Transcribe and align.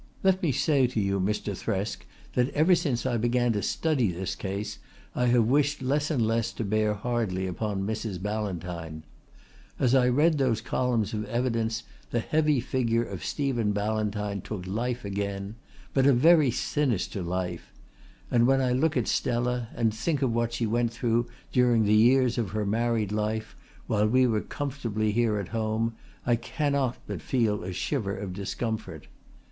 Let 0.23 0.41
me 0.41 0.51
say 0.51 0.87
to 0.87 0.99
you, 0.99 1.19
Mr. 1.19 1.51
Thresk, 1.55 2.07
that 2.33 2.49
ever 2.55 2.73
since 2.73 3.05
I 3.05 3.17
began 3.17 3.53
to 3.53 3.61
study 3.61 4.11
this 4.11 4.33
case 4.33 4.79
I 5.13 5.27
have 5.27 5.45
wished 5.45 5.83
less 5.83 6.09
and 6.09 6.25
less 6.25 6.51
to 6.53 6.63
bear 6.63 6.95
hardly 6.95 7.45
upon 7.45 7.85
Mrs. 7.85 8.19
Ballantyne. 8.19 9.03
As 9.77 9.93
I 9.93 10.09
read 10.09 10.39
those 10.39 10.59
columns 10.59 11.13
of 11.13 11.25
evidence 11.25 11.83
the 12.09 12.19
heavy 12.19 12.59
figure 12.59 13.03
of 13.03 13.23
Stephen 13.23 13.73
Ballantyne 13.73 14.41
took 14.41 14.65
life 14.65 15.05
again, 15.05 15.53
but 15.93 16.07
a 16.07 16.13
very 16.13 16.49
sinister 16.49 17.21
life; 17.21 17.71
and 18.31 18.47
when 18.47 18.59
I 18.59 18.71
look 18.71 18.97
at 18.97 19.07
Stella 19.07 19.67
and 19.75 19.93
think 19.93 20.23
of 20.23 20.33
what 20.33 20.51
she 20.51 20.65
went 20.65 20.91
through 20.91 21.27
during 21.51 21.83
the 21.85 21.93
years 21.93 22.39
of 22.39 22.49
her 22.53 22.65
married 22.65 23.11
life 23.11 23.55
while 23.85 24.07
we 24.07 24.25
were 24.25 24.41
comfortably 24.41 25.11
here 25.11 25.37
at 25.37 25.49
home 25.49 25.93
I 26.25 26.37
cannot 26.37 26.97
but 27.05 27.21
feel 27.21 27.63
a 27.63 27.71
shiver 27.71 28.17
of 28.17 28.33
discomfort. 28.33 29.05